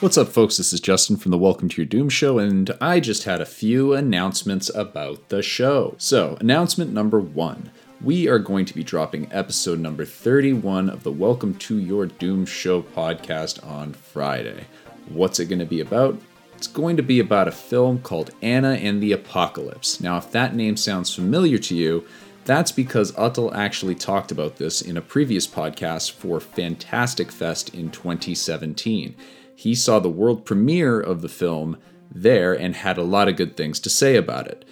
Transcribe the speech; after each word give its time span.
What's 0.00 0.16
up, 0.16 0.28
folks? 0.28 0.58
This 0.58 0.72
is 0.72 0.78
Justin 0.78 1.16
from 1.16 1.32
the 1.32 1.38
Welcome 1.38 1.68
to 1.70 1.82
Your 1.82 1.86
Doom 1.88 2.08
show, 2.08 2.38
and 2.38 2.70
I 2.80 3.00
just 3.00 3.24
had 3.24 3.40
a 3.40 3.44
few 3.44 3.94
announcements 3.94 4.70
about 4.72 5.28
the 5.28 5.42
show. 5.42 5.96
So, 5.98 6.36
announcement 6.38 6.92
number 6.92 7.18
one 7.18 7.72
we 8.00 8.28
are 8.28 8.38
going 8.38 8.64
to 8.66 8.74
be 8.74 8.84
dropping 8.84 9.26
episode 9.32 9.80
number 9.80 10.04
31 10.04 10.88
of 10.88 11.02
the 11.02 11.10
Welcome 11.10 11.56
to 11.56 11.80
Your 11.80 12.06
Doom 12.06 12.46
show 12.46 12.80
podcast 12.80 13.66
on 13.66 13.92
Friday. 13.92 14.66
What's 15.08 15.40
it 15.40 15.46
going 15.46 15.58
to 15.58 15.66
be 15.66 15.80
about? 15.80 16.16
It's 16.56 16.68
going 16.68 16.96
to 16.96 17.02
be 17.02 17.18
about 17.18 17.48
a 17.48 17.52
film 17.52 17.98
called 17.98 18.30
Anna 18.40 18.74
and 18.74 19.02
the 19.02 19.10
Apocalypse. 19.10 20.00
Now, 20.00 20.16
if 20.16 20.30
that 20.30 20.54
name 20.54 20.76
sounds 20.76 21.12
familiar 21.12 21.58
to 21.58 21.74
you, 21.74 22.06
that's 22.44 22.70
because 22.70 23.10
Uttal 23.12 23.52
actually 23.52 23.96
talked 23.96 24.30
about 24.30 24.58
this 24.58 24.80
in 24.80 24.96
a 24.96 25.02
previous 25.02 25.48
podcast 25.48 26.12
for 26.12 26.38
Fantastic 26.38 27.32
Fest 27.32 27.74
in 27.74 27.90
2017. 27.90 29.16
He 29.58 29.74
saw 29.74 29.98
the 29.98 30.08
world 30.08 30.44
premiere 30.44 31.00
of 31.00 31.20
the 31.20 31.28
film 31.28 31.78
there 32.14 32.54
and 32.54 32.76
had 32.76 32.96
a 32.96 33.02
lot 33.02 33.26
of 33.26 33.34
good 33.34 33.56
things 33.56 33.80
to 33.80 33.90
say 33.90 34.14
about 34.14 34.46
it. 34.46 34.64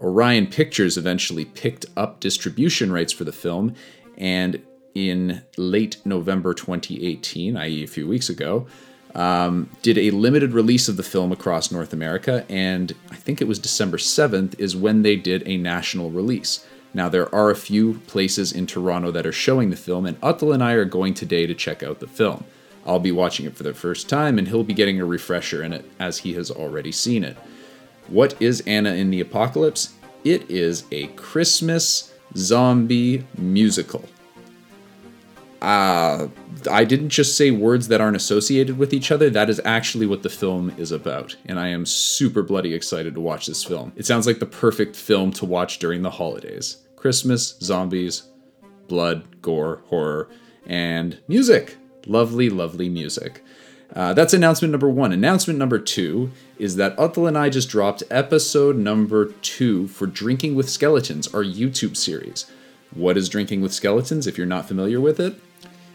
Orion 0.00 0.48
Pictures 0.48 0.98
eventually 0.98 1.44
picked 1.44 1.86
up 1.96 2.18
distribution 2.18 2.90
rights 2.90 3.12
for 3.12 3.22
the 3.22 3.30
film, 3.30 3.76
and 4.18 4.60
in 4.92 5.42
late 5.56 5.98
November 6.04 6.52
2018, 6.52 7.56
i.e., 7.56 7.84
a 7.84 7.86
few 7.86 8.08
weeks 8.08 8.28
ago, 8.28 8.66
um, 9.14 9.70
did 9.82 9.96
a 9.98 10.10
limited 10.10 10.52
release 10.52 10.88
of 10.88 10.96
the 10.96 11.04
film 11.04 11.30
across 11.30 11.70
North 11.70 11.92
America, 11.92 12.44
and 12.48 12.92
I 13.12 13.14
think 13.14 13.40
it 13.40 13.46
was 13.46 13.60
December 13.60 13.98
7th 13.98 14.58
is 14.58 14.74
when 14.74 15.02
they 15.02 15.14
did 15.14 15.46
a 15.46 15.58
national 15.58 16.10
release. 16.10 16.66
Now, 16.92 17.08
there 17.08 17.32
are 17.32 17.50
a 17.50 17.56
few 17.56 18.00
places 18.08 18.50
in 18.50 18.66
Toronto 18.66 19.12
that 19.12 19.26
are 19.26 19.32
showing 19.32 19.70
the 19.70 19.76
film, 19.76 20.04
and 20.04 20.20
Uttal 20.22 20.52
and 20.52 20.60
I 20.60 20.72
are 20.72 20.84
going 20.84 21.14
today 21.14 21.46
to 21.46 21.54
check 21.54 21.84
out 21.84 22.00
the 22.00 22.08
film. 22.08 22.44
I'll 22.86 22.98
be 22.98 23.12
watching 23.12 23.46
it 23.46 23.56
for 23.56 23.62
the 23.62 23.74
first 23.74 24.08
time, 24.08 24.38
and 24.38 24.48
he'll 24.48 24.64
be 24.64 24.74
getting 24.74 25.00
a 25.00 25.04
refresher 25.04 25.62
in 25.62 25.72
it 25.72 25.90
as 25.98 26.18
he 26.18 26.34
has 26.34 26.50
already 26.50 26.92
seen 26.92 27.24
it. 27.24 27.36
What 28.08 28.40
is 28.40 28.62
Anna 28.66 28.90
and 28.90 29.12
the 29.12 29.20
Apocalypse? 29.20 29.94
It 30.24 30.50
is 30.50 30.84
a 30.90 31.06
Christmas 31.08 32.12
zombie 32.36 33.26
musical. 33.38 34.04
Uh, 35.62 36.28
I 36.70 36.84
didn't 36.84 37.08
just 37.08 37.38
say 37.38 37.50
words 37.50 37.88
that 37.88 38.00
aren't 38.00 38.16
associated 38.16 38.76
with 38.76 38.92
each 38.92 39.10
other. 39.10 39.30
That 39.30 39.48
is 39.48 39.62
actually 39.64 40.04
what 40.04 40.22
the 40.22 40.28
film 40.28 40.74
is 40.76 40.92
about. 40.92 41.36
And 41.46 41.58
I 41.58 41.68
am 41.68 41.86
super 41.86 42.42
bloody 42.42 42.74
excited 42.74 43.14
to 43.14 43.20
watch 43.20 43.46
this 43.46 43.64
film. 43.64 43.92
It 43.96 44.04
sounds 44.04 44.26
like 44.26 44.40
the 44.40 44.46
perfect 44.46 44.94
film 44.94 45.32
to 45.32 45.46
watch 45.46 45.78
during 45.78 46.02
the 46.02 46.10
holidays. 46.10 46.78
Christmas, 46.96 47.56
zombies, 47.60 48.24
blood, 48.88 49.40
gore, 49.40 49.82
horror, 49.86 50.28
and 50.66 51.18
music. 51.28 51.76
Lovely, 52.06 52.50
lovely 52.50 52.88
music. 52.88 53.42
Uh, 53.94 54.12
that's 54.12 54.34
announcement 54.34 54.72
number 54.72 54.88
one. 54.88 55.12
Announcement 55.12 55.58
number 55.58 55.78
two 55.78 56.30
is 56.58 56.76
that 56.76 56.96
Uttal 56.96 57.28
and 57.28 57.38
I 57.38 57.48
just 57.48 57.68
dropped 57.68 58.02
episode 58.10 58.76
number 58.76 59.26
two 59.42 59.86
for 59.88 60.06
Drinking 60.06 60.54
with 60.54 60.68
Skeletons, 60.68 61.32
our 61.32 61.44
YouTube 61.44 61.96
series. 61.96 62.46
What 62.92 63.16
is 63.16 63.28
Drinking 63.28 63.60
with 63.60 63.72
Skeletons 63.72 64.26
if 64.26 64.36
you're 64.36 64.46
not 64.46 64.66
familiar 64.66 65.00
with 65.00 65.20
it? 65.20 65.36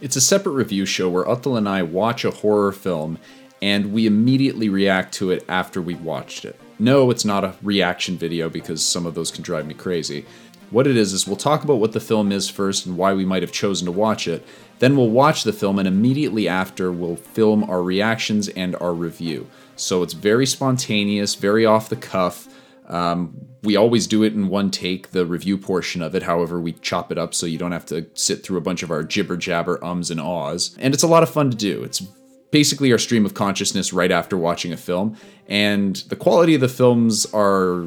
It's 0.00 0.16
a 0.16 0.20
separate 0.20 0.52
review 0.52 0.86
show 0.86 1.08
where 1.08 1.24
Uttal 1.24 1.56
and 1.56 1.68
I 1.68 1.82
watch 1.82 2.24
a 2.24 2.30
horror 2.30 2.72
film 2.72 3.18
and 3.60 3.92
we 3.92 4.06
immediately 4.06 4.68
react 4.68 5.14
to 5.14 5.30
it 5.30 5.44
after 5.48 5.80
we've 5.80 6.02
watched 6.02 6.44
it. 6.44 6.58
No, 6.78 7.10
it's 7.10 7.24
not 7.24 7.44
a 7.44 7.54
reaction 7.62 8.16
video 8.16 8.48
because 8.48 8.84
some 8.84 9.06
of 9.06 9.14
those 9.14 9.30
can 9.30 9.42
drive 9.42 9.66
me 9.66 9.74
crazy. 9.74 10.26
What 10.72 10.86
it 10.86 10.96
is 10.96 11.12
is 11.12 11.26
we'll 11.26 11.36
talk 11.36 11.64
about 11.64 11.80
what 11.80 11.92
the 11.92 12.00
film 12.00 12.32
is 12.32 12.48
first 12.48 12.86
and 12.86 12.96
why 12.96 13.12
we 13.12 13.26
might 13.26 13.42
have 13.42 13.52
chosen 13.52 13.84
to 13.84 13.92
watch 13.92 14.26
it. 14.26 14.42
Then 14.78 14.96
we'll 14.96 15.10
watch 15.10 15.44
the 15.44 15.52
film 15.52 15.78
and 15.78 15.86
immediately 15.86 16.48
after 16.48 16.90
we'll 16.90 17.16
film 17.16 17.62
our 17.64 17.82
reactions 17.82 18.48
and 18.48 18.74
our 18.76 18.94
review. 18.94 19.46
So 19.76 20.02
it's 20.02 20.14
very 20.14 20.46
spontaneous, 20.46 21.34
very 21.34 21.66
off 21.66 21.90
the 21.90 21.96
cuff. 21.96 22.48
Um, 22.88 23.46
we 23.62 23.76
always 23.76 24.06
do 24.06 24.22
it 24.22 24.32
in 24.32 24.48
one 24.48 24.70
take, 24.70 25.10
the 25.10 25.26
review 25.26 25.58
portion 25.58 26.00
of 26.00 26.14
it. 26.14 26.22
However, 26.22 26.58
we 26.58 26.72
chop 26.72 27.12
it 27.12 27.18
up 27.18 27.34
so 27.34 27.44
you 27.44 27.58
don't 27.58 27.72
have 27.72 27.86
to 27.86 28.06
sit 28.14 28.42
through 28.42 28.56
a 28.56 28.62
bunch 28.62 28.82
of 28.82 28.90
our 28.90 29.02
jibber 29.02 29.36
jabber 29.36 29.78
ums 29.84 30.10
and 30.10 30.20
ahs. 30.20 30.74
And 30.80 30.94
it's 30.94 31.02
a 31.02 31.08
lot 31.08 31.22
of 31.22 31.28
fun 31.28 31.50
to 31.50 31.56
do. 31.56 31.84
It's 31.84 32.02
basically 32.50 32.92
our 32.92 32.98
stream 32.98 33.26
of 33.26 33.34
consciousness 33.34 33.92
right 33.92 34.10
after 34.10 34.38
watching 34.38 34.72
a 34.72 34.76
film. 34.78 35.16
And 35.48 35.96
the 36.08 36.16
quality 36.16 36.54
of 36.54 36.60
the 36.62 36.68
films 36.68 37.26
are 37.34 37.86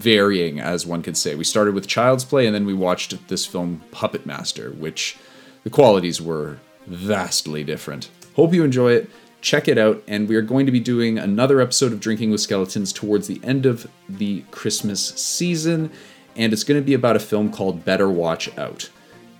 varying, 0.00 0.60
as 0.60 0.86
one 0.86 1.02
could 1.02 1.16
say. 1.16 1.34
We 1.34 1.44
started 1.44 1.74
with 1.74 1.86
Child's 1.86 2.24
Play, 2.24 2.46
and 2.46 2.54
then 2.54 2.64
we 2.64 2.74
watched 2.74 3.28
this 3.28 3.44
film, 3.44 3.82
Puppet 3.90 4.24
Master, 4.24 4.70
which 4.72 5.18
the 5.62 5.70
qualities 5.70 6.20
were 6.20 6.58
vastly 6.86 7.62
different. 7.62 8.10
Hope 8.34 8.54
you 8.54 8.64
enjoy 8.64 8.92
it. 8.92 9.10
Check 9.42 9.68
it 9.68 9.78
out, 9.78 10.02
and 10.06 10.28
we 10.28 10.36
are 10.36 10.42
going 10.42 10.66
to 10.66 10.72
be 10.72 10.80
doing 10.80 11.18
another 11.18 11.60
episode 11.60 11.92
of 11.92 12.00
Drinking 12.00 12.30
with 12.30 12.40
Skeletons 12.40 12.92
towards 12.92 13.26
the 13.26 13.40
end 13.42 13.66
of 13.66 13.86
the 14.08 14.42
Christmas 14.50 15.08
season, 15.10 15.90
and 16.36 16.52
it's 16.52 16.64
going 16.64 16.80
to 16.80 16.84
be 16.84 16.94
about 16.94 17.16
a 17.16 17.20
film 17.20 17.50
called 17.50 17.84
Better 17.84 18.08
Watch 18.08 18.56
Out. 18.58 18.90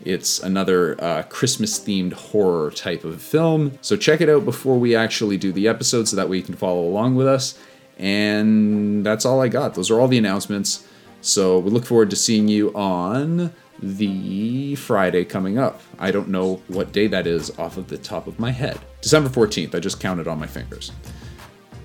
It's 0.03 0.41
another 0.41 1.03
uh, 1.03 1.23
Christmas 1.25 1.79
themed 1.79 2.15
horror 2.15 2.71
type 2.71 3.05
of 3.05 3.21
film. 3.21 3.79
So 3.83 3.97
check 3.97 4.23
it 4.23 4.31
out 4.31 4.47
before 4.47 4.79
we 4.79 4.97
actually 4.97 5.37
do 5.37 5.53
the 5.53 5.69
episode 5.69 6.09
so 6.09 6.17
that 6.17 6.29
way 6.29 6.39
you 6.39 6.43
can 6.43 6.57
follow 6.57 6.81
along 6.81 7.17
with 7.17 7.27
us. 7.27 7.59
And 8.01 9.05
that's 9.05 9.27
all 9.27 9.43
I 9.43 9.49
got. 9.49 9.75
Those 9.75 9.91
are 9.91 10.01
all 10.01 10.09
the 10.09 10.19
announcements. 10.19 10.89
So 11.21 11.59
we 11.59 11.71
look 11.71 11.85
forward 11.85 12.09
to 12.11 12.17
seeing 12.17 12.49
you 12.49 12.75
on 12.75 13.53
the 13.83 14.75
Friday 14.77 15.25
coming 15.25 15.59
up. 15.59 15.83
I 15.99 16.11
don't 16.11 16.29
know 16.29 16.63
what 16.69 16.93
day 16.93 17.07
that 17.09 17.27
is 17.27 17.57
off 17.59 17.77
of 17.77 17.89
the 17.89 17.99
top 17.99 18.27
of 18.27 18.39
my 18.39 18.51
head. 18.51 18.79
December 19.03 19.29
14th. 19.29 19.75
I 19.75 19.81
just 19.81 20.01
counted 20.01 20.27
on 20.27 20.41
my 20.41 20.47
fingers. 20.47 20.93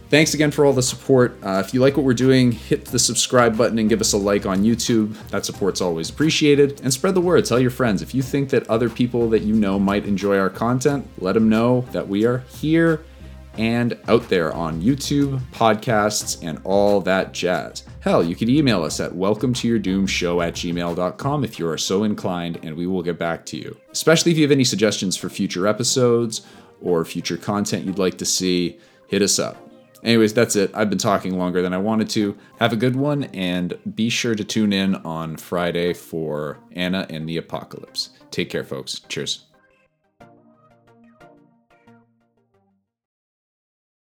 Thanks 0.10 0.34
again 0.34 0.52
for 0.52 0.66
all 0.66 0.72
the 0.72 0.84
support. 0.84 1.38
Uh, 1.44 1.62
if 1.66 1.74
you 1.74 1.82
like 1.82 1.98
what 1.98 2.06
we're 2.06 2.14
doing, 2.14 2.52
hit 2.54 2.86
the 2.86 3.00
subscribe 3.00 3.58
button 3.58 3.78
and 3.80 3.90
give 3.90 4.00
us 4.00 4.14
a 4.14 4.18
like 4.18 4.46
on 4.46 4.64
YouTube. 4.64 5.18
That 5.30 5.46
support's 5.46 5.82
always 5.82 6.10
appreciated. 6.10 6.80
And 6.82 6.94
spread 6.94 7.16
the 7.16 7.22
word. 7.22 7.44
Tell 7.44 7.60
your 7.60 7.72
friends. 7.72 8.02
If 8.02 8.14
you 8.14 8.22
think 8.22 8.50
that 8.52 8.70
other 8.70 8.90
people 8.90 9.30
that 9.32 9.42
you 9.42 9.54
know 9.54 9.80
might 9.80 10.06
enjoy 10.06 10.38
our 10.38 10.50
content, 10.50 11.10
let 11.18 11.34
them 11.34 11.50
know 11.50 11.82
that 11.92 12.08
we 12.08 12.26
are 12.26 12.38
here 12.38 13.04
and 13.58 13.98
out 14.08 14.28
there 14.30 14.54
on 14.54 14.82
YouTube, 14.82 15.40
podcasts, 15.52 16.44
and 16.44 16.60
all 16.64 17.02
that 17.02 17.34
jazz. 17.34 17.84
Hell, 18.00 18.24
you 18.24 18.36
could 18.36 18.50
email 18.50 18.84
us 18.84 19.00
at 19.00 19.16
welcome 19.16 19.54
to 19.54 19.68
your 19.68 19.80
doom 19.80 20.06
show 20.06 20.42
at 20.42 20.54
gmail.com 20.54 21.44
if 21.44 21.58
you 21.58 21.68
are 21.68 21.78
so 21.78 22.04
inclined, 22.04 22.60
and 22.64 22.76
we 22.76 22.88
will 22.88 23.04
get 23.04 23.18
back 23.18 23.46
to 23.48 23.58
you. 23.58 23.78
Especially 23.92 24.32
if 24.32 24.38
you 24.38 24.44
have 24.44 24.52
any 24.52 24.64
suggestions 24.64 25.18
for 25.18 25.30
future 25.30 25.68
episodes 25.68 26.46
or 26.82 27.04
future 27.06 27.38
content 27.38 27.86
you'd 27.86 27.98
like 27.98 28.18
to 28.18 28.26
see, 28.26 28.78
hit 29.08 29.22
us 29.22 29.40
up. 29.40 29.58
Anyways, 30.04 30.34
that's 30.36 30.56
it. 30.56 30.70
I've 30.76 30.90
been 30.90 31.00
talking 31.00 31.36
longer 31.36 31.64
than 31.64 31.74
I 31.74 31.80
wanted 31.80 32.10
to. 32.10 32.38
Have 32.60 32.74
a 32.74 32.76
good 32.78 32.96
one, 32.96 33.24
and 33.34 33.78
be 33.96 34.10
sure 34.10 34.36
to 34.36 34.44
tune 34.44 34.72
in 34.72 34.96
on 34.98 35.36
Friday 35.36 35.94
for 35.94 36.60
Anna 36.74 37.08
and 37.10 37.28
the 37.28 37.38
Apocalypse. 37.38 38.12
Take 38.30 38.52
care, 38.52 38.64
folks. 38.64 39.00
Cheers. 39.10 39.46